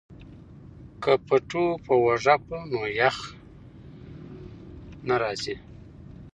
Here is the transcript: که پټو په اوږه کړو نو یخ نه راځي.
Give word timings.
که 1.03 1.13
پټو 1.27 1.65
په 1.85 1.91
اوږه 2.03 2.35
کړو 2.43 2.59
نو 2.71 2.81
یخ 2.99 3.17
نه 5.07 5.15
راځي. 5.21 5.55